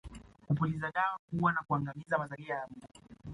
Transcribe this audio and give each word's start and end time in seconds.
Kupuliza 0.47 0.91
dawa 0.91 1.19
kuua 1.29 1.51
na 1.51 1.63
kuangamiza 1.67 2.17
mazalia 2.17 2.55
ya 2.55 2.67
mbu 2.67 2.85